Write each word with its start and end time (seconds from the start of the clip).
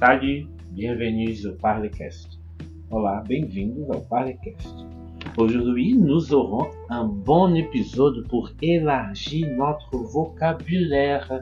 Salut, 0.00 0.46
bienvenue 0.70 1.34
au 1.48 1.56
Parlecast. 1.60 2.38
Olá, 2.88 3.24
bem-vindos 3.28 3.90
ao 3.90 4.00
Parlecast. 4.02 4.72
Aujourd'hui, 5.36 5.96
nous 5.98 6.32
aurons 6.32 6.68
un 6.88 7.04
bon 7.04 7.52
épisode 7.56 8.24
pour 8.28 8.48
élargir 8.62 9.48
notre 9.56 9.96
vocabulaire. 9.96 11.40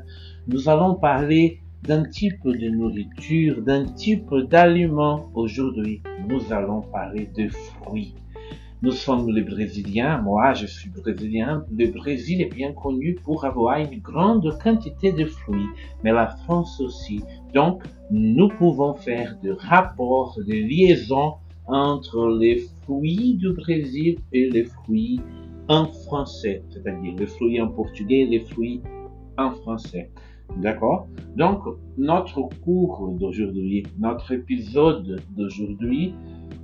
Nous 0.48 0.70
allons 0.70 0.94
parler 0.94 1.60
d'un 1.82 2.04
type 2.04 2.46
de 2.46 2.70
nourriture, 2.70 3.60
d'un 3.60 3.84
type 3.84 4.34
d'aliment. 4.48 5.28
Aujourd'hui, 5.34 6.00
nous 6.26 6.50
allons 6.50 6.80
parler 6.80 7.28
de 7.36 7.50
fruits. 7.50 8.14
Nous 8.82 8.92
sommes 8.92 9.30
les 9.30 9.40
Brésiliens, 9.40 10.20
moi 10.20 10.52
je 10.52 10.66
suis 10.66 10.90
brésilien. 10.90 11.64
Le 11.72 11.86
Brésil 11.86 12.42
est 12.42 12.54
bien 12.54 12.74
connu 12.74 13.14
pour 13.24 13.46
avoir 13.46 13.78
une 13.78 14.00
grande 14.00 14.58
quantité 14.62 15.12
de 15.12 15.24
fruits, 15.24 15.70
mais 16.04 16.12
la 16.12 16.26
France 16.26 16.78
aussi. 16.82 17.22
Donc, 17.54 17.82
nous 18.10 18.48
pouvons 18.48 18.92
faire 18.92 19.38
des 19.42 19.52
rapports, 19.52 20.38
des 20.46 20.62
liaisons 20.62 21.36
entre 21.66 22.28
les 22.38 22.66
fruits 22.82 23.36
du 23.36 23.54
Brésil 23.54 24.18
et 24.34 24.50
les 24.50 24.64
fruits 24.64 25.20
en 25.68 25.86
français, 25.86 26.62
c'est-à-dire 26.68 27.14
les 27.16 27.26
fruits 27.26 27.60
en 27.62 27.68
portugais 27.68 28.20
et 28.20 28.26
les 28.26 28.40
fruits 28.40 28.82
en 29.38 29.52
français. 29.52 30.10
D'accord? 30.58 31.08
Donc, 31.34 31.62
notre 31.96 32.48
cours 32.62 33.16
d'aujourd'hui, 33.18 33.84
notre 33.98 34.32
épisode 34.32 35.20
d'aujourd'hui, 35.30 36.14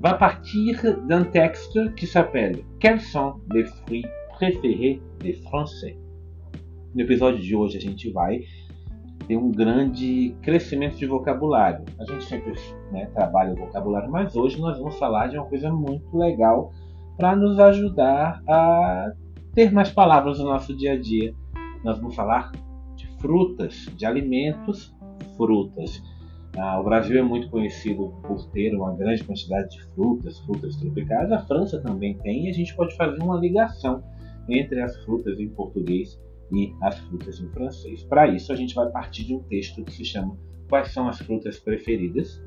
va 0.01 0.15
partir 0.15 0.77
d'un 1.09 1.25
texte 1.25 1.95
qui 1.95 2.07
s'appelle 2.07 2.59
Quels 2.81 3.01
sont 3.01 3.35
les 3.53 3.65
fruits 3.65 4.07
préférés 4.35 5.01
des 5.21 5.35
Français? 5.35 5.97
No 6.95 7.03
episódio 7.03 7.41
de 7.41 7.57
hoje 7.57 7.79
a 7.79 7.81
gente 7.81 8.11
vai 8.11 8.41
ter 9.27 9.37
um 9.37 9.51
grande 9.51 10.37
crescimento 10.43 10.97
de 10.97 11.07
vocabulário. 11.07 11.85
A 11.99 12.05
gente 12.05 12.25
sempre 12.25 12.55
né, 12.91 13.07
trabalha 13.15 13.53
o 13.53 13.57
vocabulário, 13.57 14.11
mas 14.11 14.37
hoje 14.37 14.61
nós 14.61 14.79
vamos 14.79 14.99
falar 14.99 15.29
de 15.29 15.39
uma 15.39 15.47
coisa 15.47 15.73
muito 15.73 16.17
legal 16.17 16.71
para 17.17 17.37
nos 17.37 17.59
ajudar 17.59 18.43
a 18.49 19.13
ter 19.55 19.73
mais 19.73 19.91
palavras 19.91 20.39
no 20.39 20.47
nosso 20.47 20.77
dia 20.77 20.93
a 20.93 21.01
dia. 21.01 21.35
Nós 21.85 21.99
vamos 21.99 22.15
falar 22.15 22.53
de 22.97 23.07
frutas, 23.19 23.87
de 23.97 24.05
alimentos, 24.05 24.95
frutas. 25.37 26.03
Ah, 26.59 26.79
o 26.79 26.85
Brasil 26.85 27.19
é 27.19 27.23
muito 27.23 27.49
conhecido 27.49 28.13
por 28.23 28.45
ter 28.51 28.75
uma 28.75 28.95
grande 28.95 29.25
quantidade 29.25 29.71
de 29.71 29.83
frutas, 29.95 30.39
frutas 30.41 30.77
tropicais. 30.77 31.33
A 31.33 31.39
França 31.47 31.81
também 31.81 32.19
tem, 32.19 32.47
e 32.47 32.51
a 32.51 32.53
gente 32.53 32.75
pode 32.75 32.95
fazer 32.95 33.23
uma 33.23 33.39
ligação 33.39 34.03
entre 34.49 34.81
as 34.83 34.97
frutas 35.05 35.39
em 35.41 35.49
português 35.49 36.21
e 36.53 36.75
as 36.83 36.99
frutas 36.99 37.41
em 37.41 37.49
francês. 37.51 38.03
Para 38.05 38.29
isso, 38.29 38.53
a 38.53 38.57
gente 38.57 38.75
vai 38.75 38.91
partir 38.91 39.25
de 39.25 39.35
um 39.35 39.43
texto 39.45 39.83
que 39.83 39.93
se 39.93 40.05
chama 40.05 40.37
Quais 40.69 40.93
são 40.93 41.09
as 41.09 41.19
frutas 41.19 41.59
preferidas 41.59 42.43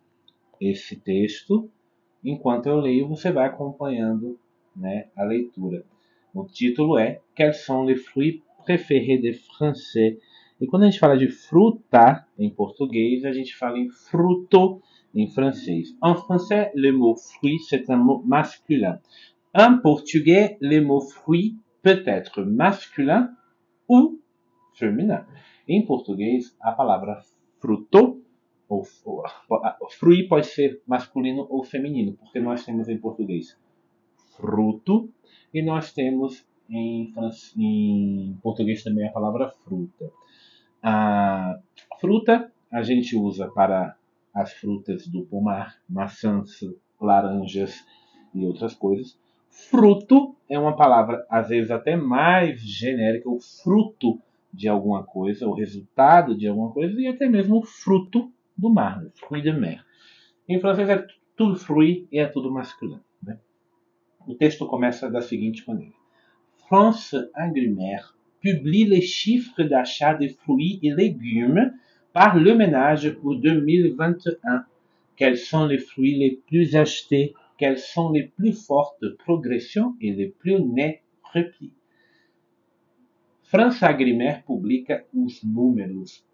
esse 0.61 0.97
texto. 0.97 1.71
Enquanto 2.25 2.67
eu 2.67 2.81
leio, 2.81 3.07
você 3.07 3.31
vai 3.31 3.47
acompanhando 3.47 4.37
né, 4.75 5.07
a 5.17 5.23
leitura. 5.23 5.85
O 6.35 6.45
título 6.45 6.99
é 6.99 7.21
Quels 7.37 7.59
sont 7.59 7.85
les 7.85 8.05
fruits 8.05 8.43
préférés 8.65 9.23
des 9.23 9.47
Français? 9.47 10.19
E 10.61 10.67
quando 10.67 10.83
a 10.83 10.87
gente 10.87 10.99
fala 10.99 11.17
de 11.17 11.29
fruta 11.29 12.27
em 12.37 12.51
português, 12.51 13.25
a 13.25 13.33
gente 13.33 13.55
fala 13.55 13.79
em 13.79 13.89
fruto 13.89 14.83
em 15.15 15.29
francês. 15.29 15.97
En 16.03 16.17
français, 16.17 16.73
le 16.75 16.91
mot 16.91 17.15
fruit, 17.15 17.61
c'est 17.61 17.89
un 17.89 17.99
mot 17.99 18.21
masculin. 18.25 18.99
En 19.55 19.79
portugais, 19.79 20.57
le 20.61 20.81
mot 20.81 21.01
fruit 21.01 21.57
peut 21.81 22.03
être 22.07 22.43
masculin 22.43 23.31
ou 23.87 24.19
féminin. 24.75 25.25
Em 25.69 25.85
português, 25.87 26.57
a 26.61 26.73
palavra 26.73 27.23
fruto 27.61 28.21
ou, 28.69 28.85
ou 29.07 29.91
fruit 29.91 30.27
pode 30.27 30.47
ser 30.47 30.83
masculino 30.87 31.47
ou 31.49 31.63
feminino, 31.63 32.15
porque 32.15 32.41
nós 32.41 32.65
temos 32.65 32.89
em 32.89 32.99
português 32.99 33.57
fruto 34.37 35.09
e 35.53 35.63
nós 35.63 35.93
temos 35.93 36.45
em, 36.69 37.13
em 37.57 38.39
português 38.43 38.83
também 38.83 39.07
a 39.07 39.13
palavra 39.13 39.51
fruta. 39.65 40.11
A 40.83 41.59
fruta 42.01 42.53
a 42.71 42.83
gente 42.83 43.17
usa 43.17 43.49
para 43.49 43.97
as 44.35 44.53
frutas 44.53 45.07
do 45.07 45.25
pomar, 45.25 45.81
maçãs, 45.89 46.59
laranjas 47.01 47.87
e 48.35 48.45
outras 48.45 48.75
coisas. 48.75 49.17
Fruto 49.55 50.35
é 50.49 50.59
uma 50.59 50.75
palavra, 50.75 51.25
às 51.31 51.49
vezes, 51.49 51.71
até 51.71 51.95
mais 51.95 52.61
genérica, 52.61 53.31
o 53.31 53.39
fruto 53.41 54.21
de 54.53 54.69
alguma 54.69 55.05
coisa, 55.05 55.47
o 55.47 55.55
resultado 55.55 56.37
de 56.37 56.49
alguma 56.49 56.73
coisa, 56.73 57.01
e 57.01 57.07
até 57.07 57.29
mesmo 57.29 57.59
o 57.59 57.65
fruto 57.65 58.33
do 58.57 58.69
mar, 58.69 59.01
fruit 59.15 59.43
de 59.43 59.53
mer. 59.53 59.85
Em 60.49 60.59
francês 60.59 60.89
é 60.89 61.07
tudo 61.37 61.57
fruit 61.57 62.09
e 62.11 62.19
é 62.19 62.27
tudo 62.27 62.51
masculino. 62.51 63.03
Né? 63.23 63.39
O 64.27 64.35
texto 64.35 64.67
começa 64.67 65.09
da 65.09 65.23
seguinte 65.23 65.63
maneira: 65.67 65.95
France 66.69 67.17
Agrimaire 67.33 68.13
publie 68.43 68.85
les 68.85 69.03
chiffres 69.03 69.69
d'achat 69.69 70.15
de 70.15 70.29
fruits 70.29 70.81
et 70.83 70.93
légumes 70.93 71.73
par 72.13 72.37
le 72.37 72.55
ménage 72.55 73.09
pour 73.21 73.37
2021. 73.37 74.65
Quels 75.17 75.39
sont 75.39 75.67
les 75.67 75.79
fruits 75.79 76.19
les 76.19 76.43
plus 76.49 76.75
achetés 76.75 77.35
quelles 77.65 77.79
sont 77.79 78.11
les 78.11 78.25
plus 78.25 78.53
fortes 78.53 79.17
progressions 79.25 79.97
et 79.99 80.13
les 80.13 80.29
plus 80.29 80.63
nets 80.63 81.03
replis. 81.33 81.73
França 83.43 83.87
Agrimer 83.87 84.43
publica 84.45 85.07
os 85.15 85.43
números, 85.43 86.27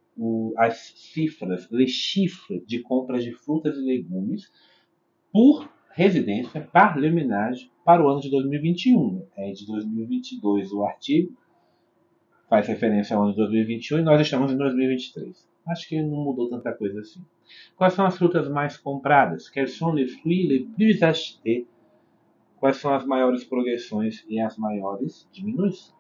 as 0.57 0.93
cifras, 0.97 1.69
les 1.71 1.87
chiffres 1.87 2.61
de 2.67 2.81
compras 2.81 3.23
de 3.23 3.31
frutas 3.31 3.77
e 3.77 3.81
legumes 3.81 4.51
por 5.31 5.73
residência, 5.93 6.63
par 6.63 6.99
le 6.99 7.13
ménage, 7.13 7.71
para 7.85 8.05
o 8.05 8.09
ano 8.09 8.21
de 8.21 8.29
2021. 8.29 9.25
É 9.37 9.53
de 9.53 9.65
2022 9.69 10.73
o 10.73 10.83
artigo, 10.83 11.33
faz 12.49 12.67
referência 12.67 13.15
ao 13.15 13.23
ano 13.23 13.31
de 13.31 13.37
2021 13.37 14.01
e 14.01 14.03
nós 14.03 14.21
estamos 14.21 14.51
em 14.51 14.57
2023. 14.57 15.50
Acho 15.69 15.89
que 15.89 16.01
não 16.03 16.25
mudou 16.25 16.49
tanta 16.49 16.73
coisa 16.73 17.01
assim. 17.01 17.25
Quais 17.77 17.93
são 17.95 18.07
as 18.07 18.17
frutas 18.17 18.49
mais 18.49 18.77
compradas? 18.77 19.49
Quais 19.49 19.77
são 19.77 19.93
les 19.93 20.13
fruits 20.21 20.69
plus 20.77 21.03
achetés? 21.03 21.67
Quais 22.59 22.77
são 22.77 22.95
as 22.95 23.05
maiores 23.07 23.43
progressões 23.45 24.25
e 24.29 24.39
as 24.41 24.57
maiores 24.59 25.29
diminuições? 25.33 25.95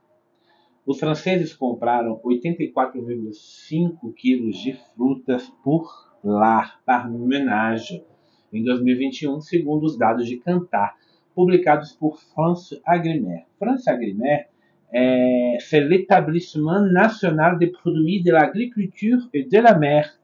Os 0.87 0.99
franceses 0.99 1.53
compraram 1.53 2.17
84,5 2.23 4.13
quilos 4.15 4.57
de 4.57 4.73
frutas 4.95 5.51
por 5.61 5.85
lar, 6.23 6.81
par 6.85 7.11
ménage, 7.11 8.05
em 8.53 8.63
2021, 8.63 9.41
segundo 9.41 9.83
os 9.83 9.97
dados 9.97 10.25
de 10.25 10.37
Kantar, 10.37 10.95
publicados 11.35 11.91
por 11.91 12.17
France 12.33 12.79
Agrimaire. 12.85 13.45
France 13.59 13.89
Agrimaire 13.89 14.47
é, 14.89 15.57
c'est 15.59 15.81
l'établissement 15.81 16.79
national 16.79 17.59
des 17.59 17.67
produits 17.67 18.23
de 18.23 18.31
l'agriculture 18.31 19.27
et 19.33 19.43
de 19.43 19.57
la 19.57 19.77
mer. 19.77 20.17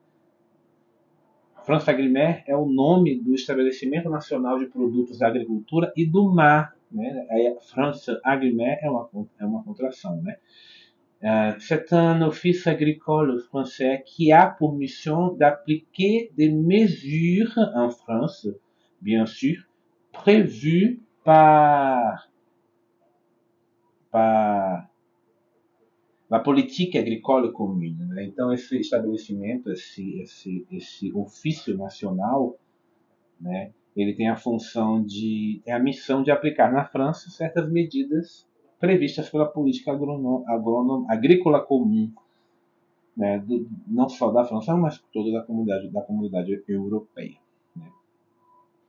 France 1.65 1.89
Agrimer 1.89 2.41
é 2.47 2.55
o 2.55 2.65
nome 2.65 3.19
do 3.19 3.33
Estabelecimento 3.35 4.09
Nacional 4.09 4.57
de 4.59 4.67
Produtos 4.67 5.19
da 5.19 5.27
Agricultura 5.27 5.91
e 5.95 6.05
do 6.05 6.29
Mar. 6.33 6.73
Né? 6.93 7.27
France 7.71 8.11
Agrimer 8.23 8.77
é 8.81 8.89
uma, 8.89 9.09
é 9.39 9.45
uma 9.45 9.63
contração. 9.63 10.21
Né? 10.21 10.37
Uh, 11.23 11.59
c'est 11.59 11.93
un 11.93 12.21
office 12.21 12.67
agricole 12.67 13.39
français 13.49 14.03
qui 14.05 14.31
a 14.31 14.47
pour 14.47 14.73
mission 14.75 15.29
d'appliquer 15.29 16.31
des 16.37 16.51
mesures 16.51 17.57
en 17.75 17.89
France, 17.89 18.47
bien 19.01 19.25
sûr, 19.25 19.63
prévues 20.11 21.01
par, 21.23 22.29
par 24.11 24.89
política 26.43 26.99
agrícola 26.99 27.51
comum. 27.51 27.79
Né? 27.79 28.25
Então, 28.25 28.51
esse 28.51 28.77
estabelecimento, 28.77 29.71
esse, 29.71 30.19
esse, 30.19 30.67
esse 30.69 31.13
ofício 31.13 31.77
nacional, 31.77 32.57
né, 33.39 33.71
ele 33.95 34.13
tem 34.13 34.29
a 34.29 34.35
função 34.35 35.03
de, 35.03 35.61
tem 35.63 35.73
a 35.73 35.79
missão 35.79 36.23
de 36.23 36.31
aplicar 36.31 36.71
na 36.71 36.85
França 36.85 37.29
certas 37.29 37.69
medidas 37.71 38.47
previstas 38.79 39.29
pela 39.29 39.45
política 39.45 39.91
agronom, 39.91 41.05
agrícola 41.09 41.61
comum, 41.61 42.11
né, 43.15 43.39
do, 43.39 43.67
não 43.87 44.09
só 44.09 44.31
da 44.31 44.43
França, 44.43 44.75
mas 44.75 45.03
toda 45.13 45.31
da 45.31 45.41
comunidade, 45.41 45.89
da 45.89 46.01
comunidade 46.01 46.63
europeia. 46.67 47.37
Né. 47.75 47.85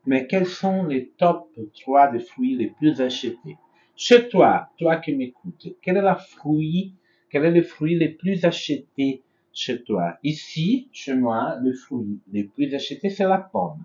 Mais 0.07 0.27
quels 0.27 0.49
sont 0.49 0.87
les 0.89 1.13
top 1.17 1.49
3 1.85 2.09
des 2.09 2.21
fruits 2.21 2.57
les 2.57 2.71
plus 2.71 3.01
achetés 3.01 3.57
Chez 3.97 4.29
toi, 4.29 4.69
toi 4.77 4.97
qui 4.97 5.15
m'écoutes, 5.15 5.77
quel 5.81 5.99
est 5.99 6.03
le 6.03 6.17
fruit 6.17 6.95
quel 7.35 7.47
est 7.47 7.51
le 7.51 7.63
fruit 7.65 7.97
le 7.97 8.15
plus 8.15 8.45
acheté 8.45 9.25
chez 9.53 9.83
toi? 9.83 10.17
Ici, 10.23 10.89
chez 10.93 11.17
moi, 11.17 11.59
le 11.61 11.73
fruit 11.73 12.21
le 12.33 12.47
plus 12.47 12.73
acheté, 12.73 13.11
c'est 13.11 13.27
la 13.27 13.39
pomme. 13.39 13.85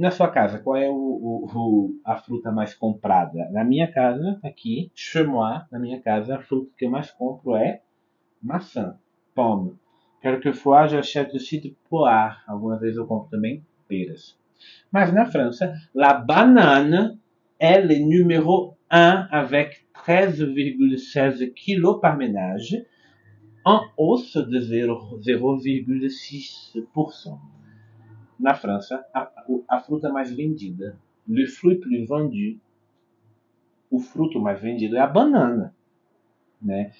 Na 0.00 0.10
sua 0.10 0.28
casa, 0.28 0.58
qual 0.58 0.78
é 0.78 0.88
o, 0.88 0.94
o, 0.94 1.44
o, 1.44 2.00
a 2.06 2.16
fruta 2.16 2.50
mais 2.50 2.74
comprada? 2.74 3.50
Na 3.50 3.62
minha 3.62 3.86
casa, 3.86 4.40
aqui, 4.42 4.90
chez 4.94 5.26
moi, 5.26 5.60
na 5.70 5.78
minha 5.78 6.00
casa, 6.00 6.36
a 6.36 6.40
fruta 6.40 6.70
que 6.78 6.86
eu 6.86 6.90
mais 6.90 7.10
compro 7.10 7.54
é 7.54 7.82
maçã, 8.42 8.96
pomme. 9.34 9.76
Quelquefois, 10.22 10.88
j'achète 10.88 11.34
aussi 11.34 11.60
de 11.60 11.76
poire. 11.90 12.42
Algumas 12.48 12.80
vezes 12.80 12.96
eu 12.96 13.06
compro 13.06 13.28
também 13.28 13.62
peras. 13.86 14.38
Mas 14.90 15.12
na 15.12 15.26
França, 15.26 15.74
la 15.94 16.14
banane 16.14 17.18
est 17.58 17.82
le 17.82 17.98
numéro 17.98 18.78
1 18.90 19.28
avec 19.30 19.86
13,16 20.06 21.52
kg 21.52 22.00
par 22.00 22.16
ménage, 22.16 22.86
en 23.66 23.82
hausse 23.98 24.38
de 24.38 24.60
0,6%. 24.60 27.38
Na 28.40 28.54
França, 28.54 29.04
a, 29.12 29.30
a, 29.68 29.80
fruta 29.80 30.10
mais 30.10 30.34
vendida, 30.34 30.98
le 31.28 31.46
fruit 31.46 31.78
plus 31.78 32.08
vendu, 32.08 32.58
o 33.90 33.98
fruto 33.98 34.40
mais 34.40 34.58
vendido 34.58 34.96
é 34.96 35.00
a 35.00 35.06
banana. 35.06 35.74
Né? 36.60 36.90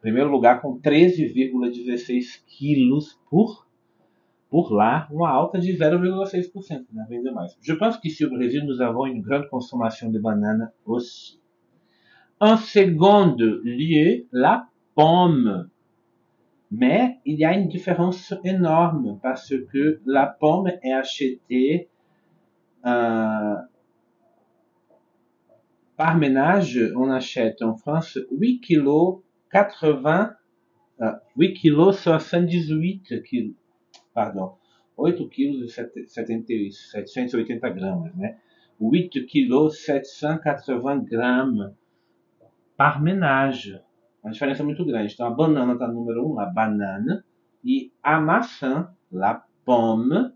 Primeiro 0.00 0.30
lugar 0.30 0.60
com 0.60 0.78
13,16 0.80 2.44
quilos 2.46 3.20
por, 3.28 3.66
por 4.48 4.72
lá, 4.72 5.08
uma 5.10 5.30
alta 5.30 5.58
de 5.58 5.72
0,6%, 5.72 6.86
né? 6.92 7.06
vende 7.08 7.32
mais. 7.32 7.58
Je 7.60 7.74
pense 7.74 8.00
qu'ici 8.00 8.24
au 8.24 8.30
Brésil, 8.30 8.64
nous 8.64 8.80
avons 8.80 9.06
une 9.06 9.20
grande 9.20 9.48
consommation 9.48 10.12
de 10.12 10.20
banana 10.20 10.72
aussi. 10.84 11.40
En 12.40 12.56
second 12.56 13.36
lieu, 13.64 14.28
la 14.30 14.68
pomme. 14.94 15.70
Mais 16.76 17.18
il 17.24 17.38
y 17.38 17.44
a 17.44 17.54
une 17.54 17.68
différence 17.68 18.34
énorme 18.42 19.20
parce 19.22 19.54
que 19.72 20.00
la 20.06 20.26
pomme 20.26 20.72
est 20.82 20.92
achetée 20.92 21.88
euh, 22.84 23.54
par 25.96 26.16
ménage. 26.16 26.80
On 26.96 27.10
achète 27.10 27.62
en 27.62 27.76
France 27.76 28.18
8 28.32 28.60
kg 28.60 29.20
80, 29.52 30.32
euh, 31.02 31.12
8 31.36 31.54
kg 31.54 31.92
78 31.92 33.22
kg, 33.22 33.52
pardon, 34.12 34.54
8 34.98 35.28
kg 35.28 35.68
780 35.68 37.70
gramas, 37.70 38.10
né? 38.16 38.34
8 38.80 39.28
kg 39.28 39.70
780 39.70 41.04
gramas 41.08 41.70
par 42.76 43.00
ménage. 43.00 43.80
Uma 44.24 44.32
diferença 44.32 44.64
muito 44.64 44.84
grande. 44.86 45.12
Então 45.12 45.26
a 45.26 45.30
banana 45.30 45.74
está 45.74 45.86
no 45.86 45.94
número 45.94 46.26
1, 46.26 46.32
um, 46.32 46.40
a 46.40 46.46
banana, 46.46 47.22
e 47.62 47.92
a 48.02 48.18
maçã, 48.18 48.88
la 49.12 49.44
pomme, 49.66 50.32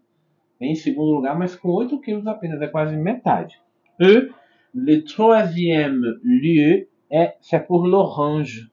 em 0.61 0.75
segundo 0.75 1.13
lugar, 1.13 1.39
mas 1.39 1.57
com 1.57 1.71
8 1.71 1.99
quilos 2.01 2.27
apenas, 2.27 2.61
é 2.61 2.67
quase 2.69 2.95
metade. 2.97 3.59
E 3.99 4.31
le 4.75 5.03
troisième 5.03 6.03
lieu 6.23 6.87
é 7.11 7.37
c'est 7.41 7.67
pour 7.67 7.87
l'orange. 7.87 8.71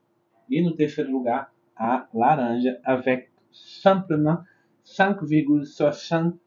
E 0.49 0.61
no 0.61 0.75
terceiro 0.75 1.11
lugar, 1.11 1.49
a 1.77 2.07
laranja, 2.13 2.77
avec 2.83 3.31
simplement 3.51 4.43
5,71 4.83 6.37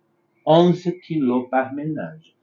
kg 1.01 1.49
par 1.51 1.75
ménage. 1.75 2.38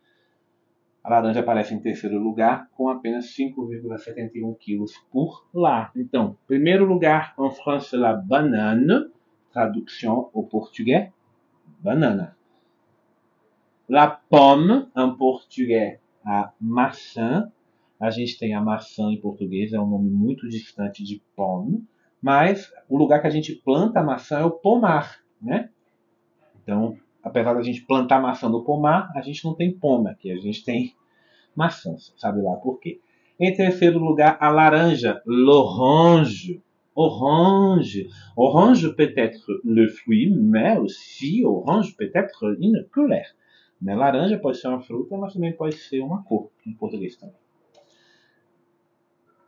A 1.06 1.10
laranja 1.12 1.42
aparece 1.42 1.72
em 1.72 1.80
terceiro 1.80 2.18
lugar 2.18 2.68
com 2.72 2.90
apenas 2.90 3.28
5,71 3.28 4.58
kg 4.58 4.86
por 5.12 5.46
lá. 5.54 5.92
Então, 5.96 6.36
primeiro 6.48 6.84
lugar 6.84 7.36
en 7.38 7.52
France 7.52 7.96
la 7.96 8.14
banane, 8.14 9.12
tradução 9.54 10.32
ao 10.34 10.42
português, 10.46 11.12
banana. 11.78 12.36
La 13.88 14.08
pomme, 14.08 14.88
em 14.98 15.16
português, 15.16 16.00
a 16.26 16.52
maçã. 16.60 17.52
A 18.00 18.10
gente 18.10 18.40
tem 18.40 18.56
a 18.56 18.62
maçã 18.62 19.04
em 19.12 19.22
português, 19.22 19.74
é 19.74 19.80
um 19.80 19.88
nome 19.88 20.10
muito 20.10 20.50
distante 20.50 21.04
de 21.04 21.22
pomme, 21.36 21.88
mas 22.20 22.74
o 22.90 22.98
lugar 22.98 23.22
que 23.22 23.28
a 23.28 23.30
gente 23.30 23.54
planta 23.54 24.00
a 24.00 24.04
maçã 24.04 24.40
é 24.40 24.44
o 24.44 24.50
pomar, 24.50 25.20
né? 25.40 25.70
Então, 26.64 26.98
apesar 27.26 27.56
da 27.56 27.64
gente 27.64 27.82
plantar 27.82 28.22
maçã 28.22 28.48
no 28.48 28.64
pomar, 28.64 29.12
a 29.16 29.22
gente 29.22 29.44
não 29.44 29.56
tem 29.56 29.74
poma 29.74 30.12
aqui, 30.12 30.32
a 30.32 30.38
gente 30.38 30.64
tem 30.64 30.94
maçãs, 31.56 32.14
sabe 32.16 32.40
lá 32.42 32.56
por 32.58 32.80
quê. 32.80 33.02
Em 33.40 33.54
terceiro 33.54 34.00
lugar, 34.00 34.38
a 34.40 34.50
laranja, 34.50 35.22
l'orange. 35.26 36.62
Orange. 36.98 38.08
Orange 38.38 38.96
peut 38.96 39.14
être 39.18 39.46
le 39.66 39.90
fruit, 39.90 40.30
mais 40.30 40.80
aussi 40.80 41.44
orange 41.44 41.94
peut 41.98 42.10
être 42.16 42.56
une 42.58 42.86
couleur. 42.94 43.26
Né? 43.82 43.94
Laranja 43.94 44.38
pode 44.38 44.58
ser 44.58 44.70
uma 44.70 44.80
fruta, 44.80 45.18
mas 45.18 45.34
também 45.34 45.52
pode 45.52 45.76
ser 45.76 46.00
uma 46.00 46.24
cor, 46.24 46.50
em 46.66 46.72
português 46.72 47.18
também. 47.18 47.36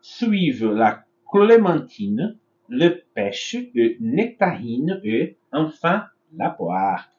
Suivent 0.02 0.74
la 0.74 1.06
clémentine, 1.32 2.38
le 2.68 2.90
pêche, 3.14 3.72
le 3.74 3.96
nectarine 4.02 5.00
et 5.06 5.38
enfin 5.54 6.08
la 6.36 6.50
poire. 6.50 7.10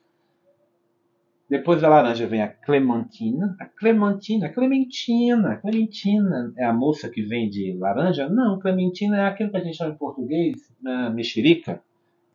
Depois 1.48 1.80
da 1.80 1.88
laranja 1.88 2.26
vem 2.26 2.42
a 2.42 2.48
clementina. 2.48 3.56
A 3.58 3.64
clementina, 3.64 4.46
a 4.46 4.52
clementina, 4.52 5.56
clementina 5.56 6.52
é 6.58 6.64
a 6.64 6.74
moça 6.74 7.08
que 7.08 7.22
vende 7.22 7.72
laranja? 7.78 8.28
Não, 8.28 8.58
clementina 8.58 9.16
é 9.16 9.26
aquilo 9.26 9.50
que 9.50 9.56
a 9.56 9.60
gente 9.60 9.76
chama 9.76 9.94
em 9.94 9.96
português 9.96 10.70
na 10.82 11.08
mexerica. 11.08 11.82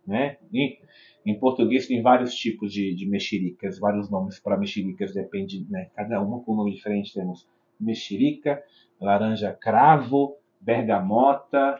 Né? 0.05 0.37
Em 1.23 1.39
português 1.39 1.87
tem 1.87 2.01
vários 2.01 2.33
tipos 2.33 2.73
de, 2.73 2.95
de 2.95 3.05
mexericas, 3.05 3.77
vários 3.77 4.09
nomes 4.09 4.39
para 4.39 4.57
mexericas, 4.57 5.13
depende, 5.13 5.65
né? 5.69 5.89
cada 5.95 6.19
uma 6.19 6.39
com 6.39 6.53
um 6.53 6.57
nome 6.57 6.73
diferente. 6.73 7.13
Temos 7.13 7.47
mexerica, 7.79 8.63
laranja 8.99 9.53
cravo, 9.53 10.35
bergamota. 10.59 11.79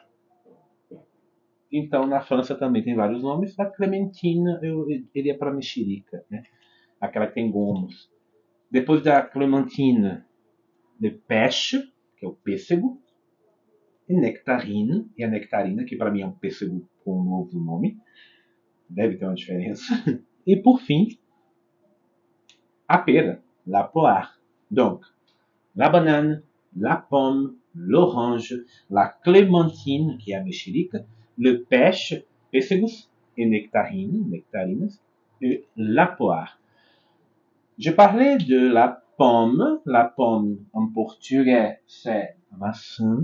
Então, 1.71 2.05
na 2.05 2.21
França 2.21 2.53
também 2.53 2.83
tem 2.83 2.93
vários 2.93 3.23
nomes. 3.23 3.59
A 3.59 3.65
clementina 3.65 4.59
eu, 4.61 4.87
eu 4.87 5.01
iria 5.15 5.35
para 5.35 5.51
mexerica. 5.51 6.23
Né? 6.29 6.43
Aquela 7.03 7.27
que 7.27 7.33
tem 7.33 7.51
gomos. 7.51 8.09
Depois 8.71 9.03
da 9.03 9.21
clementina, 9.21 10.25
de 10.97 11.11
peixe, 11.11 11.91
que 12.17 12.25
é 12.25 12.29
o 12.29 12.33
pêssego, 12.33 13.01
e 14.07 14.13
nectarina, 14.13 15.05
e 15.17 15.23
a 15.23 15.27
nectarina, 15.27 15.83
que 15.83 15.97
para 15.97 16.09
mim 16.09 16.21
é 16.21 16.25
um 16.25 16.31
pêssego 16.31 16.87
com 17.03 17.19
um 17.19 17.23
novo 17.23 17.59
nome, 17.59 17.99
deve 18.89 19.17
ter 19.17 19.25
uma 19.25 19.35
diferença. 19.35 19.93
E 20.45 20.57
por 20.57 20.81
fim, 20.81 21.07
a 22.85 22.97
pera, 22.97 23.41
la 23.65 23.85
poire. 23.85 24.27
Donc, 24.69 25.05
la 25.73 25.87
banane, 25.87 26.43
la 26.75 26.97
pomme, 26.97 27.55
l'orange, 27.73 28.65
la 28.89 29.07
clémentine, 29.07 30.17
que 30.17 30.33
é 30.33 30.37
a 30.37 30.43
mexerica, 30.43 31.07
le 31.37 31.59
pêche, 31.59 32.25
pêssegos, 32.51 33.09
e 33.37 33.45
nectarine, 33.45 34.19
nectarinas, 34.19 35.01
e 35.41 35.63
la 35.77 36.07
poire. 36.07 36.57
Je 37.79 37.89
parlais 37.89 38.37
de 38.37 38.67
la 38.67 39.03
pomme. 39.17 39.79
La 39.85 40.05
pomme 40.05 40.59
en 40.73 40.87
portugais, 40.87 41.79
c'est 41.87 42.35
maçã. 42.57 43.17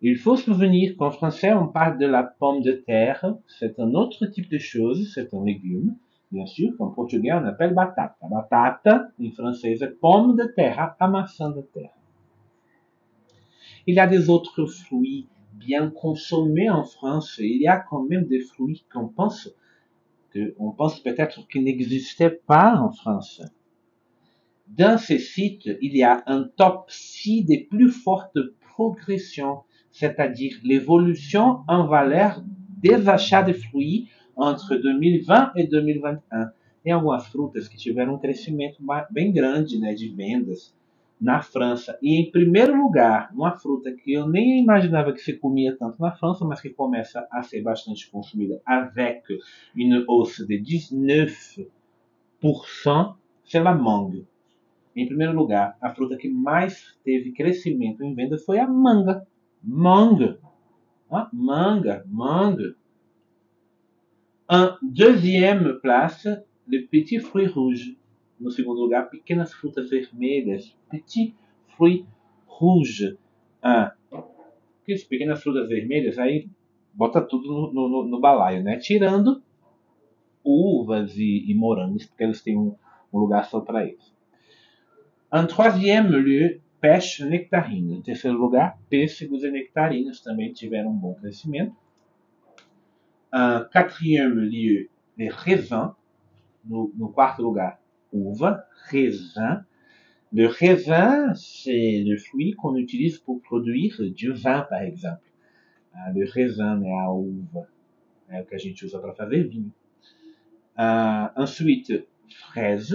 Il 0.00 0.16
faut 0.16 0.36
se 0.36 0.44
souvenir 0.44 0.96
qu'en 0.96 1.10
français, 1.10 1.52
on 1.52 1.68
parle 1.68 1.98
de 1.98 2.06
la 2.06 2.22
pomme 2.22 2.62
de 2.62 2.72
terre. 2.72 3.34
C'est 3.46 3.78
un 3.78 3.92
autre 3.94 4.26
type 4.26 4.50
de 4.50 4.58
chose, 4.58 5.12
c'est 5.14 5.34
un 5.34 5.44
légume. 5.44 5.96
Bien 6.32 6.46
sûr, 6.46 6.72
en 6.78 6.88
portugais, 6.88 7.32
on 7.32 7.44
appelle 7.44 7.74
batata. 7.74 8.16
Batata, 8.30 9.10
em 9.20 9.30
francês, 9.32 9.82
é 9.82 9.88
pomme 9.88 10.36
de 10.36 10.44
terre, 10.54 10.94
a 10.98 11.08
maçã 11.08 11.50
de 11.50 11.60
terre. 11.60 11.92
Il 13.86 13.96
y 13.96 14.00
a 14.00 14.06
des 14.06 14.30
autres 14.30 14.64
fruits 14.64 15.26
bien 15.54 15.90
consommés 15.90 16.70
en 16.70 16.84
France. 16.84 17.36
Il 17.38 17.60
y 17.60 17.68
a 17.68 17.78
quand 17.78 18.04
même 18.04 18.24
des 18.26 18.40
fruits 18.40 18.84
qu'on 18.92 19.08
pense, 19.08 19.50
que, 20.30 20.54
on 20.58 20.70
pense 20.70 21.00
peut-être 21.00 21.46
qu'ils 21.48 21.64
n'existaient 21.64 22.40
pas 22.46 22.74
en 22.76 22.90
France. 22.90 23.42
Dans 24.68 24.98
ces 24.98 25.18
sites, 25.18 25.68
il 25.82 25.96
y 25.96 26.02
a 26.02 26.22
un 26.26 26.44
top 26.56 26.84
6 26.88 27.44
des 27.44 27.58
plus 27.58 27.90
fortes 27.90 28.38
progressions, 28.60 29.60
c'est-à-dire 29.90 30.56
l'évolution 30.62 31.60
en 31.66 31.86
valeur 31.86 32.42
des 32.80 33.08
achats 33.08 33.42
de 33.42 33.52
fruits 33.52 34.08
entre 34.36 34.76
2020 34.76 35.52
e 35.56 35.66
2021. 35.66 36.52
Tem 36.82 36.92
algumas 36.92 37.26
frutas 37.26 37.68
que 37.68 37.76
tiveram 37.76 38.14
um 38.14 38.18
crescimento 38.18 38.82
bem 39.10 39.30
grande 39.32 39.78
né, 39.78 39.92
de 39.92 40.08
vendas 40.08 40.74
na 41.20 41.42
França. 41.42 41.98
E 42.00 42.20
em 42.20 42.30
primeiro 42.30 42.74
lugar, 42.74 43.30
uma 43.34 43.58
fruta 43.58 43.92
que 43.92 44.12
eu 44.12 44.26
nem 44.26 44.60
imaginava 44.60 45.12
que 45.12 45.20
se 45.20 45.34
comia 45.34 45.76
tanto 45.76 46.00
na 46.00 46.12
França, 46.12 46.44
mas 46.44 46.60
que 46.60 46.70
começa 46.70 47.26
a 47.30 47.42
ser 47.42 47.62
bastante 47.62 48.10
consumida 48.10 48.62
avec 48.64 49.22
une 49.76 50.04
hausse 50.08 50.46
de 50.46 50.58
19%, 50.58 51.66
c'est 53.44 53.60
la 53.60 53.74
mangue. 53.74 54.26
Em 54.96 55.06
primeiro 55.06 55.34
lugar, 55.34 55.76
a 55.80 55.94
fruta 55.94 56.16
que 56.16 56.28
mais 56.28 56.98
teve 57.04 57.32
crescimento 57.32 58.02
em 58.02 58.14
vendas 58.14 58.44
foi 58.44 58.58
a 58.58 58.66
manga. 58.66 59.26
Manga. 59.62 60.38
Ah, 61.10 61.28
manga, 61.32 62.04
manga. 62.08 62.74
En 64.48 64.76
deuxième 64.82 65.78
place, 65.80 66.26
le 66.66 66.86
petit 66.86 67.20
fruit 67.20 67.46
rouge. 67.46 67.96
No 68.40 68.50
segundo 68.50 68.80
lugar, 68.80 69.10
pequenas 69.10 69.52
frutas 69.52 69.90
vermelhas. 69.90 70.74
Petit 70.90 71.34
fruit 71.76 72.06
rouge. 72.46 73.18
Ah, 73.62 73.94
pequenas 75.08 75.42
frutas 75.42 75.68
vermelhas, 75.68 76.18
aí 76.18 76.48
bota 76.92 77.20
tudo 77.20 77.72
no, 77.72 77.88
no, 77.88 78.04
no 78.08 78.20
balaio, 78.20 78.62
né? 78.62 78.78
Tirando 78.78 79.42
uvas 80.44 81.16
e, 81.16 81.44
e, 81.50 81.54
morangos, 81.54 82.06
porque 82.06 82.24
eles 82.24 82.42
têm 82.42 82.56
um, 82.56 82.74
um 83.12 83.18
lugar 83.18 83.44
só 83.44 83.60
para 83.60 83.86
isso. 83.86 84.12
En 85.32 85.46
troisième 85.46 86.10
lieu, 86.10 86.60
peixe 86.80 87.24
nectarine. 87.24 87.98
Em 87.98 88.02
terceiro 88.02 88.36
lugar, 88.36 88.78
pêssegos 88.88 89.44
e 89.44 89.50
nectarinas 89.50 90.20
também 90.20 90.52
tiveram 90.52 90.90
um 90.90 90.98
bom 90.98 91.14
crescimento. 91.14 91.76
En 93.32 93.64
quatrième 93.70 94.40
lieu, 94.40 94.88
les 95.16 95.32
raisins. 95.32 95.92
No, 96.62 96.92
no 96.94 97.10
quarto 97.10 97.42
lugar, 97.42 97.79
uva, 98.12 98.64
raisin. 98.90 99.64
Le 100.32 100.46
raisin, 100.46 101.34
c'est 101.34 102.04
le 102.06 102.16
fruit 102.16 102.52
qu'on 102.52 102.76
utilise 102.76 103.18
pour 103.18 103.42
produire 103.42 104.00
du 104.14 104.32
vin, 104.32 104.60
par 104.68 104.82
exemple. 104.82 105.28
Ah, 105.92 106.12
le 106.12 106.24
raisin 106.24 106.76
né 106.76 106.92
a 106.92 107.12
uva. 107.12 107.68
É 108.28 108.40
o 108.40 108.46
que 108.46 108.54
a 108.54 108.58
gente 108.58 108.84
usa 108.84 109.00
para 109.00 109.12
fazer 109.12 109.48
vinho. 109.48 109.72
Uh, 110.78 111.42
ensuite, 111.42 112.06
fraise. 112.52 112.94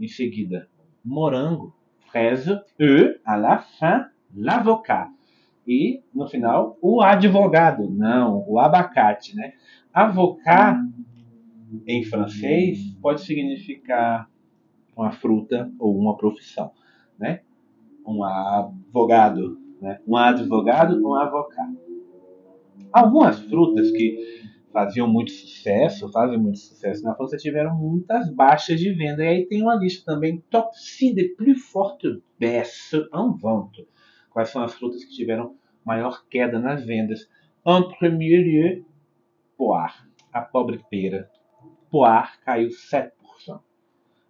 Em 0.00 0.08
seguida, 0.08 0.68
morango, 1.04 1.72
fraise. 2.10 2.50
E, 2.80 3.20
à 3.24 3.36
la 3.36 3.58
fin, 3.58 4.06
l'avocat. 4.34 5.08
E, 5.66 6.02
no 6.12 6.26
final, 6.26 6.76
o 6.82 7.00
advogado. 7.00 7.88
Não, 7.88 8.44
o 8.48 8.58
abacate, 8.58 9.36
né? 9.36 9.52
Avocat, 9.94 10.76
em 11.86 12.02
francês, 12.04 12.78
pode 13.00 13.20
significar 13.20 14.28
uma 14.96 15.12
fruta 15.12 15.70
ou 15.78 15.96
uma 15.96 16.16
profissão, 16.16 16.72
né? 17.18 17.42
Um 18.06 18.24
advogado, 18.24 19.58
né? 19.80 20.00
Um 20.06 20.16
advogado, 20.16 21.00
um 21.00 21.14
avocado. 21.14 21.78
Algumas 22.92 23.38
frutas 23.40 23.90
que 23.90 24.42
faziam 24.72 25.06
muito 25.06 25.30
sucesso, 25.30 26.10
fazem 26.10 26.38
muito 26.38 26.58
sucesso 26.58 27.04
na 27.04 27.14
França, 27.14 27.36
tiveram 27.36 27.76
muitas 27.76 28.32
baixas 28.34 28.80
de 28.80 28.92
venda. 28.92 29.22
E 29.22 29.28
aí 29.28 29.46
tem 29.46 29.62
uma 29.62 29.74
lista 29.74 30.12
também, 30.12 30.42
top 30.50 30.76
6 30.78 31.14
de 31.14 31.28
plus 31.36 31.60
forte 31.60 32.22
baisse 32.40 32.96
en 32.96 33.32
vente. 33.34 33.86
Quais 34.30 34.48
são 34.48 34.62
as 34.62 34.74
frutas 34.74 35.04
que 35.04 35.14
tiveram 35.14 35.54
maior 35.84 36.24
queda 36.28 36.58
nas 36.58 36.84
vendas? 36.84 37.28
En 37.64 37.82
premier 37.98 38.42
lieu, 38.42 38.84
poire, 39.56 39.94
a 40.32 40.40
pobre 40.40 40.80
pera. 40.90 41.30
Poire 41.90 42.30
caiu 42.44 42.68
7%. 42.68 43.12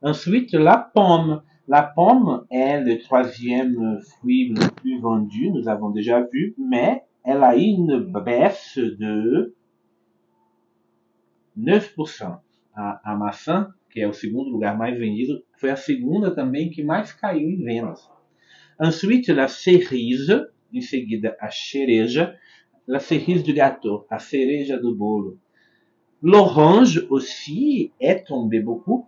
Ensuite, 0.03 0.53
la 0.55 0.79
pomme. 0.79 1.43
La 1.69 1.83
pomme 1.83 2.45
est 2.51 2.81
le 2.81 2.99
troisième 2.99 4.01
fruit 4.01 4.49
le 4.49 4.69
plus 4.75 5.01
vendu, 5.01 5.51
nous 5.51 5.69
avons 5.69 5.91
déjà 5.91 6.27
vu, 6.33 6.57
mais 6.59 7.05
elle 7.25 7.45
a 7.45 7.55
une 7.55 8.11
baisse 8.13 8.77
de 8.79 9.55
9%. 11.57 12.39
A, 12.75 13.13
a 13.13 13.17
maçã, 13.17 13.73
que 13.91 14.01
é 14.01 14.09
o 14.09 14.13
segundo 14.13 14.51
lugar 14.51 14.77
mais 14.77 14.99
vendido, 14.99 15.45
foi 15.57 15.71
a 15.71 15.77
segunda 15.77 16.35
também 16.35 16.71
que 16.71 16.83
mais 16.83 17.13
caiu 17.13 17.49
em 17.49 17.63
vendas. 17.63 18.11
Ensuite, 18.81 19.33
la 19.33 19.47
cerise, 19.47 20.47
em 20.73 20.81
seguida 20.81 21.37
a 21.39 21.49
cereja, 21.51 22.37
la 22.89 22.99
cerise 22.99 23.45
du 23.45 23.53
gâteau, 23.53 24.05
a 24.11 24.19
cereja 24.19 24.79
do 24.79 24.97
bolo. 24.97 25.39
L'orange 26.21 27.07
aussi 27.11 27.93
est 28.01 28.27
tombé 28.27 28.61
beaucoup. 28.61 29.07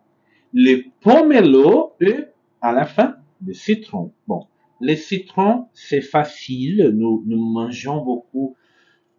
Le 0.55 0.85
pomelo 1.01 1.95
et 2.01 2.27
à 2.61 2.73
la 2.73 2.87
fin 2.87 3.17
le 3.45 3.53
citron. 3.53 4.13
Bon, 4.29 4.47
le 4.81 4.95
citron 4.95 5.67
c'est 5.75 6.01
facile. 6.01 6.93
Nous, 6.95 7.25
nous 7.27 7.45
mangeons 7.45 8.05
beaucoup. 8.05 8.57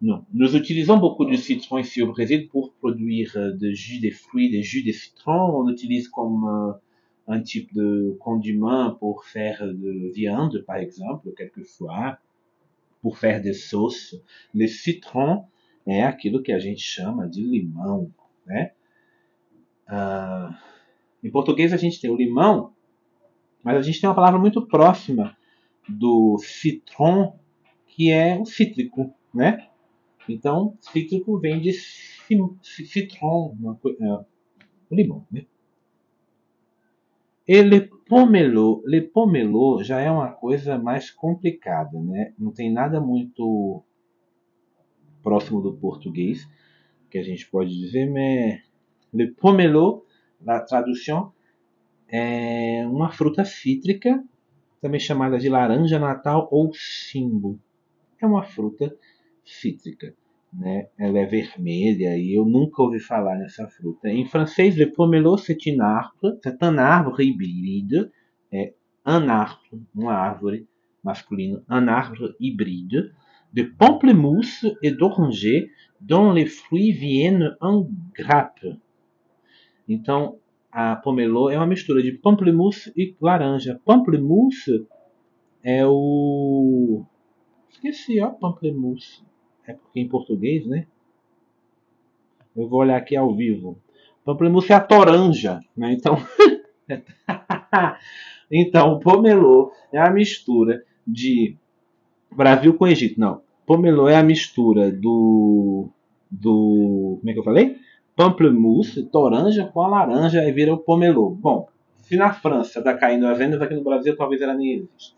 Non, 0.00 0.24
nous 0.32 0.56
utilisons 0.56 0.96
beaucoup 0.96 1.26
de 1.26 1.36
citron 1.36 1.78
ici 1.78 2.00
au 2.02 2.08
Brésil 2.08 2.48
pour 2.48 2.72
produire 2.72 3.32
de 3.36 3.70
jus 3.70 4.00
de 4.00 4.10
fruits, 4.10 4.50
des 4.50 4.62
jus 4.62 4.82
de 4.82 4.92
citron. 4.92 5.60
On 5.60 5.68
utilise 5.68 6.08
comme 6.08 6.44
euh, 6.48 6.72
un 7.28 7.40
type 7.40 7.72
de 7.74 8.16
condiment 8.20 8.94
pour 8.94 9.24
faire 9.24 9.62
de 9.62 10.10
viande, 10.14 10.64
par 10.66 10.76
exemple, 10.76 11.32
quelquefois, 11.36 12.18
pour 13.02 13.18
faire 13.18 13.40
des 13.42 13.52
sauces. 13.52 14.16
Le 14.54 14.66
citron 14.66 15.44
é 15.86 16.02
aquilo 16.02 16.42
que 16.42 16.52
a 16.52 16.58
gente 16.58 16.82
chama 16.82 17.26
de 17.26 17.40
limão, 17.40 18.10
né? 18.46 18.72
Ah, 19.86 20.58
em 21.26 21.30
português 21.30 21.72
a 21.72 21.76
gente 21.76 22.00
tem 22.00 22.08
o 22.08 22.16
limão, 22.16 22.72
mas 23.64 23.76
a 23.76 23.82
gente 23.82 24.00
tem 24.00 24.08
uma 24.08 24.14
palavra 24.14 24.38
muito 24.38 24.64
próxima 24.64 25.36
do 25.88 26.38
citron, 26.38 27.36
que 27.88 28.12
é 28.12 28.38
o 28.38 28.44
cítrico, 28.44 29.12
né? 29.34 29.68
Então, 30.28 30.76
cítrico 30.80 31.38
vem 31.40 31.60
de 31.60 31.72
citron, 31.72 33.56
uh, 33.60 34.24
o 34.88 34.94
limão, 34.94 35.26
né? 35.28 35.46
E 37.48 37.60
le 37.60 37.80
pomelo, 38.08 38.82
le 38.86 39.02
pomelo 39.02 39.82
já 39.82 40.00
é 40.00 40.10
uma 40.10 40.30
coisa 40.30 40.78
mais 40.78 41.10
complicada, 41.10 42.00
né? 42.00 42.34
Não 42.38 42.52
tem 42.52 42.72
nada 42.72 43.00
muito 43.00 43.82
próximo 45.24 45.60
do 45.60 45.74
português, 45.76 46.48
que 47.10 47.18
a 47.18 47.22
gente 47.22 47.48
pode 47.50 47.76
dizer, 47.76 48.08
mas 48.08 48.62
le 49.12 49.32
pomelo, 49.32 50.05
na 50.40 50.60
tradução, 50.60 51.32
é 52.08 52.86
uma 52.86 53.10
fruta 53.10 53.44
cítrica, 53.44 54.22
também 54.80 55.00
chamada 55.00 55.38
de 55.38 55.48
laranja 55.48 55.98
natal 55.98 56.48
ou 56.50 56.72
simbo. 56.74 57.58
É 58.20 58.26
uma 58.26 58.42
fruta 58.42 58.94
cítrica. 59.44 60.14
Né? 60.52 60.88
Ela 60.98 61.18
é 61.18 61.26
vermelha 61.26 62.16
e 62.16 62.34
eu 62.34 62.44
nunca 62.44 62.82
ouvi 62.82 63.00
falar 63.00 63.36
nessa 63.36 63.66
fruta. 63.68 64.08
Em 64.08 64.24
francês, 64.24 64.76
le 64.76 64.86
pomelo 64.86 65.36
c'est 65.36 65.58
un 65.66 65.80
arbre, 65.80 66.38
c'est 66.42 66.62
un 66.62 66.78
arbre 66.78 67.20
hybride, 67.20 68.10
é 68.52 68.72
un 69.04 69.28
arbre, 69.28 69.80
uma 69.94 70.14
árvore 70.14 70.66
masculino, 71.02 71.62
un 71.68 71.88
arbre 71.88 72.34
hybride, 72.40 73.12
de 73.52 73.62
pamplemousse 73.62 74.66
et 74.82 74.90
d'oranger 74.90 75.70
dont 76.00 76.32
les 76.32 76.46
fruits 76.46 76.92
viennent 76.92 77.56
en 77.60 77.88
grappe. 78.14 78.66
Então, 79.88 80.38
a 80.70 80.96
pomelo 80.96 81.48
é 81.48 81.56
uma 81.56 81.66
mistura 81.66 82.02
de 82.02 82.12
pamplemousse 82.12 82.92
e 82.96 83.14
laranja. 83.20 83.80
Pamplemousse 83.84 84.86
é 85.62 85.86
o. 85.86 87.04
Esqueci, 87.70 88.20
ó, 88.20 88.30
pamplemousse. 88.30 89.24
É 89.66 89.72
porque 89.72 90.00
em 90.00 90.08
português, 90.08 90.66
né? 90.66 90.86
Eu 92.54 92.68
vou 92.68 92.80
olhar 92.80 92.96
aqui 92.96 93.16
ao 93.16 93.34
vivo. 93.34 93.78
Pamplemousse 94.24 94.72
é 94.72 94.76
a 94.76 94.80
toranja, 94.80 95.60
né? 95.76 95.92
Então. 95.92 96.16
então, 98.50 98.98
pomelo 99.00 99.72
é 99.92 99.98
a 99.98 100.10
mistura 100.10 100.84
de 101.06 101.56
Brasil 102.30 102.74
com 102.74 102.86
Egito. 102.86 103.18
Não. 103.18 103.40
Pomelo 103.66 104.08
é 104.08 104.16
a 104.16 104.22
mistura 104.22 104.90
do. 104.90 105.88
do. 106.30 107.18
Como 107.20 107.30
é 107.30 107.32
que 107.32 107.38
eu 107.38 107.44
falei? 107.44 107.76
Pamplemousse, 108.16 109.04
toranja 109.04 109.66
com 109.66 109.82
a 109.82 109.88
laranja 109.88 110.42
e 110.42 110.50
vira 110.50 110.72
o 110.72 110.78
pomelo. 110.78 111.30
Bom, 111.30 111.68
se 111.98 112.16
na 112.16 112.32
França 112.32 112.78
está 112.78 112.94
caindo 112.94 113.26
as 113.26 113.36
vendas, 113.36 113.60
aqui 113.60 113.74
no 113.74 113.84
Brasil 113.84 114.16
talvez 114.16 114.40
ela 114.40 114.54
nem 114.54 114.72
exista. 114.72 115.14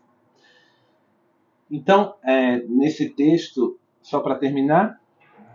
Então, 1.71 2.15
é, 2.23 2.57
nesse 2.67 3.09
texto, 3.11 3.79
só 4.01 4.19
para 4.19 4.35
terminar, 4.35 4.99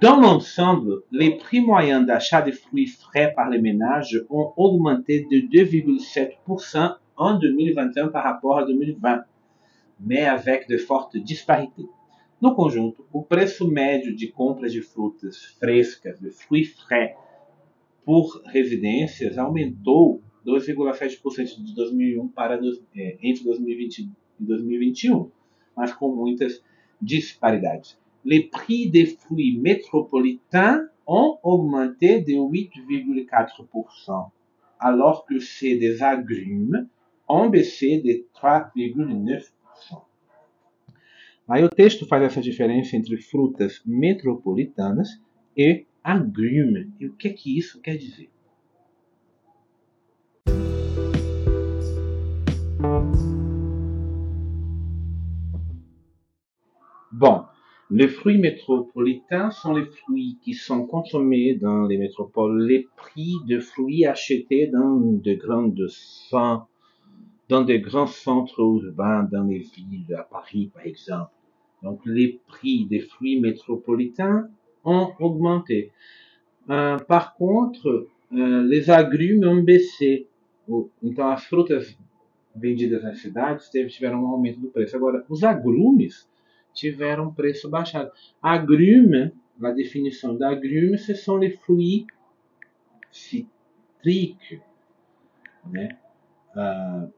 dans 0.00 0.20
l'ensemble, 0.20 1.02
les 1.10 1.36
prix 1.36 1.60
moyens 1.60 2.06
d'achat 2.06 2.40
de 2.40 2.52
fruits 2.52 2.86
frais 2.86 3.32
par 3.34 3.50
les 3.50 3.60
ménages 3.60 4.24
ont 4.30 4.52
augmenté 4.56 5.24
de 5.24 5.40
2,7% 5.48 6.96
en 7.16 7.38
2021 7.38 8.08
par 8.08 8.24
rapport 8.24 8.58
à 8.58 8.64
2020, 8.64 9.24
mais 10.00 10.24
avec 10.24 10.68
de 10.68 10.78
fortes 10.78 11.16
disparités. 11.16 11.86
No 12.40 12.54
conjunto, 12.54 13.06
o 13.12 13.22
preço 13.22 13.66
médio 13.66 14.14
de 14.14 14.26
compras 14.26 14.72
de 14.72 14.82
frutas 14.82 15.56
frescas, 15.58 16.20
de 16.20 16.30
fruits 16.30 16.66
frais, 16.66 17.14
por 18.04 18.42
residências 18.46 19.38
aumentou 19.38 20.22
2,7% 20.46 21.62
de 21.62 21.74
2001 21.74 22.28
para 22.28 22.60
é, 22.94 23.16
entre 23.22 23.44
2020 23.44 24.10
e 24.40 24.44
2021, 24.44 25.30
mas 25.76 25.92
com 25.92 26.14
muitas 26.14 26.62
disparidades. 27.00 27.98
Les 28.24 28.42
prix 28.42 28.90
des 28.90 29.16
fruits 29.16 29.58
métropolitains 29.58 30.88
ont 31.06 31.38
augmenté 31.42 32.20
de 32.20 32.34
8,4%, 32.34 34.30
alors 34.78 35.26
que 35.26 35.38
ceux 35.38 35.78
des 35.78 36.02
agrumes 36.02 36.88
ont 37.28 37.48
baissé 37.48 37.98
de 37.98 38.26
3,9%. 38.34 39.50
Aí 41.46 41.62
o 41.62 41.68
texto 41.68 42.06
faz 42.06 42.22
essa 42.22 42.40
diferença 42.40 42.96
entre 42.96 43.18
frutas 43.18 43.82
metropolitanas 43.84 45.20
e 45.56 45.84
agrume. 46.04 46.92
E 47.00 47.06
o 47.06 47.14
que 47.14 47.28
é 47.28 47.34
isso 47.46 47.80
quer 47.80 47.96
dizer? 47.96 48.28
Bon, 57.10 57.44
les 57.90 58.08
fruits 58.08 58.38
métropolitains 58.38 59.50
sont 59.50 59.72
les 59.72 59.86
fruits 59.86 60.36
qui 60.42 60.52
sont 60.52 60.86
consommés 60.86 61.54
dans 61.54 61.84
les 61.84 61.96
métropoles. 61.96 62.66
Les 62.66 62.86
prix 62.96 63.36
de 63.46 63.60
fruits 63.60 64.04
achetés 64.04 64.66
dans 64.66 65.00
de 65.00 65.34
grandes 65.34 65.86
dans 67.48 67.64
grands 67.78 68.06
centres 68.06 68.60
urbains, 68.60 69.28
dans 69.30 69.44
les 69.44 69.60
villes, 69.60 70.14
à 70.18 70.22
Paris 70.22 70.70
par 70.74 70.84
exemple. 70.84 71.30
Donc 71.82 72.00
les 72.04 72.40
prix 72.48 72.86
des 72.86 73.00
fruits 73.00 73.40
métropolitains 73.40 74.48
ont 74.84 75.12
augmenté. 75.18 75.90
Euh, 76.70 76.98
par 76.98 77.34
contre, 77.34 78.08
euh, 78.32 78.62
les 78.62 78.90
agrumes 78.90 79.44
ont 79.44 79.62
baissé. 79.62 80.26
Então 81.02 81.28
as 81.28 81.44
frutas 81.44 81.96
vendidas 82.54 83.02
nas 83.02 83.18
cidades 83.18 83.68
tiveram 83.70 84.24
um 84.24 84.28
aumento 84.28 84.60
do 84.60 84.68
preço. 84.68 84.96
Agora, 84.96 85.24
os 85.28 85.44
agrumes 85.44 86.28
tiveram 86.72 87.32
preço 87.32 87.68
baixado. 87.68 88.10
Agrume, 88.42 89.32
a 89.62 89.70
definição 89.70 90.36
da 90.36 90.50
agrume, 90.50 90.98
ce 90.98 91.14
sont 91.14 91.36
les 91.36 91.54
fruits 91.60 92.06
cítricos. 93.10 94.60
Né? 95.66 95.88
Ah, 96.56 97.08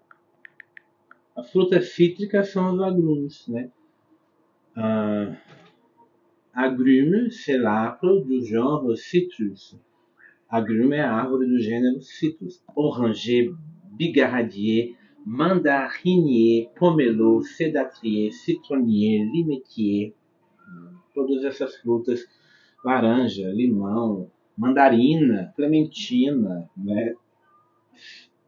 cítricas 1.83 2.51
são 2.51 2.75
os 2.75 2.83
agrumes. 2.83 3.47
Né? 3.49 3.71
Ah, 4.75 5.37
agrume, 6.57 7.29
l'arbre 7.59 8.25
du 8.25 8.43
genre 8.43 8.97
citrus. 8.97 9.77
Agrume 10.49 10.97
é 10.97 11.03
a 11.03 11.13
árvore 11.13 11.47
do 11.47 11.61
gênero 11.61 12.01
citrus. 12.01 12.63
Oranger, 12.75 13.55
bigaradier, 13.93 14.97
mandarinier, 15.27 16.71
pomelo, 16.75 17.43
sedatrier, 17.43 18.33
citronnier, 18.33 19.31
limetier, 19.31 20.15
todas 21.13 21.45
essas 21.45 21.77
frutas, 21.77 22.25
laranja, 22.83 23.51
limão, 23.51 24.31
mandarina, 24.57 25.53
clementina, 25.57 26.71
né? 26.75 27.15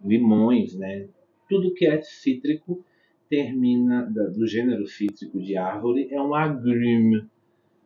limões, 0.03 0.75
né? 0.75 1.09
tudo 1.49 1.75
que 1.75 1.87
é 1.87 2.01
cítrico 2.01 2.83
termina 3.29 4.03
do 4.07 4.47
gênero 4.47 4.87
cítrico 4.87 5.43
de 5.43 5.59
árvore 5.59 6.09
é 6.11 6.23
um 6.23 6.35
agrume, 6.35 7.29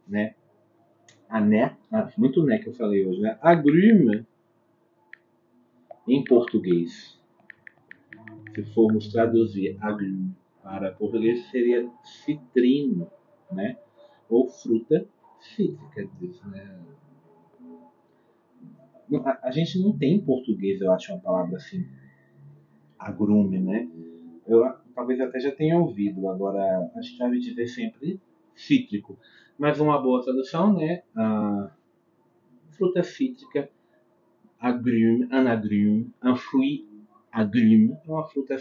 né? 0.07 0.35
A 1.29 1.41
né, 1.41 1.77
ah, 1.91 2.11
muito 2.19 2.43
né 2.45 2.59
que 2.59 2.69
eu 2.69 2.75
falei 2.75 3.07
hoje, 3.07 3.21
né? 3.21 3.39
Agrume 3.41 4.27
em 6.07 6.25
português 6.25 7.19
se 8.55 8.63
formos 8.75 9.09
traduzir 9.09 9.77
agrume 9.81 10.35
para 10.63 10.93
português, 10.93 11.45
seria 11.51 11.91
citrino, 12.05 13.11
né? 13.51 13.77
Ou 14.29 14.49
fruta 14.49 15.07
cítrica, 15.41 16.09
né? 16.47 16.81
A, 19.25 19.49
a, 19.49 19.51
gente 19.51 19.79
não 19.83 19.97
tem 19.97 20.15
em 20.15 20.21
português, 20.21 20.81
eu 20.81 20.93
acho, 20.93 21.13
uma 21.13 21.21
palavra 21.21 21.57
assim, 21.57 21.87
agrume, 22.99 23.59
né? 23.59 23.91
Eu 24.47 24.63
talvez 24.95 25.21
até 25.21 25.41
já 25.41 25.51
tenha 25.51 25.79
ouvido, 25.79 26.29
agora 26.29 26.91
a 26.95 27.03
gente 27.03 27.19
vai 27.19 27.31
dizer 27.39 27.67
sempre 27.67 28.21
cítrico. 28.55 29.19
Mas 29.63 29.79
uma 29.79 29.97
boa 29.97 30.21
tradução, 30.21 30.73
né? 30.73 31.05
A 31.15 31.71
fruta 32.73 33.05
cítrica, 33.05 33.71
agrume, 34.59 35.29
anagrume, 35.31 36.13
un 36.21 36.35
fruit 36.35 36.89
agrumes, 37.31 37.97
uma 38.09 38.25
fruta 38.25 38.57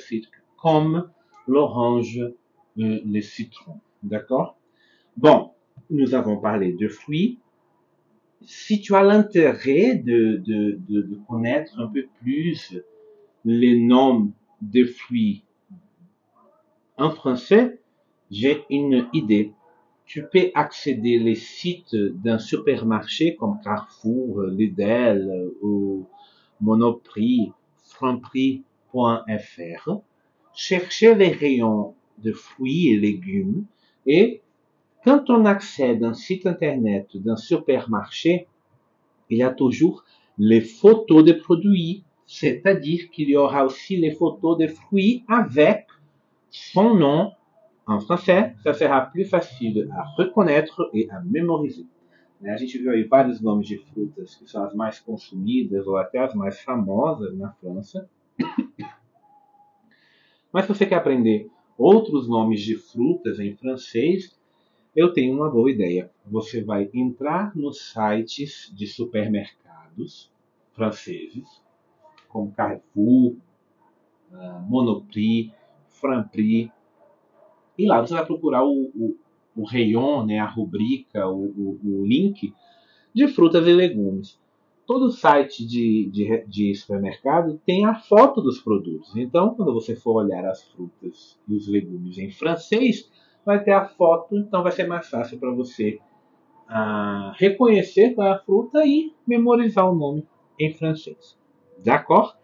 comme 0.57 1.09
l'orange, 1.47 2.19
euh, 2.19 3.01
le 3.03 3.19
citron. 3.19 3.81
D'accord? 4.03 4.59
Bon, 5.17 5.55
nous 5.89 6.13
avons 6.13 6.39
parlé 6.39 6.71
de 6.73 6.87
fruits. 6.87 7.39
Si 8.43 8.79
tu 8.79 8.93
as 8.93 9.01
l'intérêt 9.01 9.95
de, 9.95 10.37
de, 10.37 10.79
de, 10.87 11.01
de, 11.01 11.15
connaître 11.27 11.79
un 11.79 11.87
peu 11.87 12.05
plus 12.19 12.77
les 13.43 13.75
noms 13.79 14.31
de 14.61 14.83
fruits 14.83 15.45
en 16.95 17.09
français, 17.09 17.81
j'ai 18.29 18.63
une 18.69 19.07
idée. 19.13 19.55
Tu 20.13 20.27
peux 20.27 20.51
accéder 20.55 21.19
les 21.19 21.35
sites 21.35 21.95
d'un 21.95 22.37
supermarché 22.37 23.37
comme 23.37 23.61
Carrefour, 23.63 24.43
Lidl 24.43 25.53
ou 25.61 26.05
Monoprix 26.59 27.53
franprix.fr, 27.85 29.89
cherchez 30.53 31.15
les 31.15 31.29
rayons 31.29 31.95
de 32.17 32.33
fruits 32.33 32.89
et 32.89 32.99
légumes 32.99 33.63
et 34.05 34.41
quand 35.05 35.29
on 35.29 35.45
accède 35.45 36.03
à 36.03 36.09
un 36.09 36.13
site 36.13 36.45
internet 36.45 37.07
d'un 37.15 37.37
supermarché, 37.37 38.47
il 39.29 39.37
y 39.37 39.43
a 39.43 39.49
toujours 39.49 40.03
les 40.37 40.59
photos 40.59 41.23
des 41.23 41.35
produits, 41.35 42.03
c'est-à-dire 42.25 43.09
qu'il 43.11 43.29
y 43.29 43.37
aura 43.37 43.63
aussi 43.63 43.95
les 43.95 44.11
photos 44.11 44.57
des 44.57 44.67
fruits 44.67 45.23
avec 45.29 45.87
son 46.49 46.95
nom 46.95 47.31
en 47.87 47.99
français, 47.99 48.55
ça 48.63 48.73
sera 48.73 49.01
plus 49.01 49.25
facile 49.25 49.89
à 49.91 50.03
reconnaître 50.17 50.89
et 50.93 51.09
à 51.09 51.19
mémoriser. 51.21 51.85
A 52.43 52.57
gente 52.57 52.77
viu 52.77 52.91
aí 52.91 53.03
vários 53.03 53.39
nomes 53.39 53.67
de 53.67 53.77
frutas 53.77 54.35
que 54.35 54.49
são 54.49 54.63
as 54.63 54.73
mais 54.73 54.99
consumidas 54.99 55.85
ou 55.85 55.97
até 55.97 56.19
as 56.19 56.33
mais 56.33 56.59
famosas 56.61 57.37
na 57.37 57.51
França. 57.53 58.09
Mas 60.51 60.65
se 60.65 60.73
você 60.73 60.85
quer 60.85 60.95
aprender 60.95 61.49
outros 61.77 62.27
nomes 62.27 62.61
de 62.61 62.75
frutas 62.75 63.39
em 63.39 63.55
francês, 63.55 64.35
eu 64.95 65.13
tenho 65.13 65.35
uma 65.35 65.49
boa 65.49 65.69
ideia. 65.69 66.11
Você 66.25 66.63
vai 66.63 66.89
entrar 66.93 67.55
nos 67.55 67.91
sites 67.91 68.71
de 68.75 68.87
supermercados 68.87 70.31
franceses, 70.73 71.63
como 72.27 72.51
Carrefour, 72.51 73.35
ah, 74.33 74.65
Monoprix, 74.67 75.53
Franprix, 75.89 76.71
e 77.81 77.87
lá 77.87 77.99
você 77.99 78.13
vai 78.13 78.25
procurar 78.25 78.63
o, 78.63 78.91
o, 78.95 79.17
o 79.55 80.25
né, 80.25 80.39
a 80.39 80.45
rubrica, 80.45 81.27
o, 81.27 81.45
o, 81.45 81.79
o 81.83 82.05
link 82.05 82.53
de 83.13 83.27
frutas 83.27 83.67
e 83.67 83.73
legumes. 83.73 84.39
Todo 84.85 85.11
site 85.11 85.65
de, 85.65 86.09
de, 86.11 86.45
de, 86.47 86.75
supermercado 86.75 87.59
tem 87.65 87.85
a 87.85 87.95
foto 87.95 88.41
dos 88.41 88.59
produtos. 88.59 89.15
Então, 89.15 89.53
quando 89.55 89.73
você 89.73 89.95
for 89.95 90.23
olhar 90.23 90.45
as 90.45 90.63
frutas 90.69 91.39
e 91.47 91.55
os 91.55 91.67
legumes 91.67 92.17
em 92.17 92.29
francês, 92.29 93.09
vai 93.45 93.63
ter 93.63 93.71
a 93.71 93.85
foto, 93.85 94.37
então 94.37 94.61
vai 94.61 94.71
ser 94.71 94.87
mais 94.87 95.09
fácil 95.09 95.39
para 95.39 95.51
você 95.51 95.99
ah, 96.67 97.33
reconhecer 97.37 98.13
qual 98.13 98.27
é 98.27 98.31
a 98.31 98.39
fruta 98.39 98.85
e 98.85 99.13
memorizar 99.25 99.89
o 99.89 99.95
nome 99.95 100.27
em 100.59 100.73
francês. 100.73 101.37
D'accord? 101.83 102.40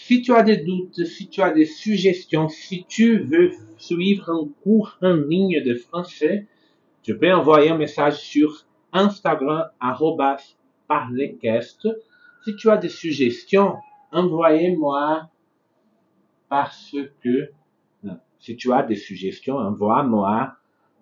Si 0.00 0.22
tu 0.22 0.32
as 0.32 0.44
des 0.44 0.58
doutes, 0.58 1.04
si 1.04 1.28
tu 1.28 1.42
as 1.42 1.50
des 1.50 1.66
suggestions, 1.66 2.48
si 2.48 2.84
tu 2.88 3.18
veux 3.18 3.50
suivre 3.76 4.30
un 4.30 4.48
cours 4.62 4.96
en 5.02 5.14
ligne 5.14 5.62
de 5.62 5.74
français, 5.74 6.46
tu 7.02 7.18
peux 7.18 7.30
envoyer 7.32 7.70
un 7.70 7.76
message 7.76 8.14
sur 8.14 8.64
Instagram, 8.92 9.70
parlecast, 10.86 11.88
Si 12.44 12.56
tu 12.56 12.70
as 12.70 12.76
des 12.76 12.88
suggestions, 12.88 13.74
envoyez-moi 14.12 15.28
parce 16.48 16.94
que 17.20 17.50
si 18.38 18.56
tu 18.56 18.72
as 18.72 18.84
des 18.84 18.96
suggestions, 18.96 19.56
envoie-moi 19.56 20.54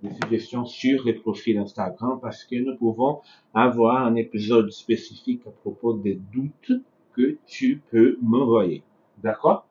des 0.03 0.15
suggestions 0.15 0.65
sur 0.65 1.05
les 1.05 1.13
profils 1.13 1.59
Instagram 1.59 2.19
parce 2.21 2.45
que 2.45 2.57
nous 2.57 2.77
pouvons 2.77 3.21
avoir 3.53 4.07
un 4.07 4.15
épisode 4.15 4.71
spécifique 4.73 5.43
à 5.47 5.51
propos 5.51 5.93
des 5.93 6.19
doutes 6.33 6.73
que 7.17 7.39
tu 7.47 7.83
peux 7.91 8.19
m'envoyer. 8.21 8.83
D'accord? 9.17 9.67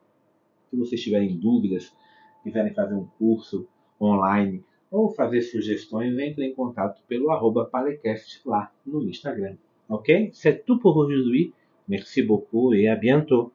Se 0.72 0.76
vocês 0.76 1.02
tiverem 1.02 1.38
dúvidas, 1.38 1.96
quiserem 2.44 2.74
fazer 2.74 2.96
um 2.96 3.06
curso 3.20 3.68
online 4.02 4.64
ou 4.92 5.10
fazer 5.10 5.42
sugestões, 5.42 6.18
entre 6.18 6.46
em 6.46 6.54
contato 6.54 7.02
pelo 7.08 7.30
arroba 7.30 7.66
Palecast 7.66 8.42
lá 8.46 8.72
no 8.86 9.08
Instagram. 9.08 9.56
Ok? 9.88 10.32
C'est 10.34 10.66
tout 10.66 10.80
pour 10.80 10.98
aujourd'hui. 10.98 11.54
Merci 11.88 12.24
beaucoup 12.24 12.74
et 12.74 12.88
à 12.88 12.96
bientôt. 12.96 13.52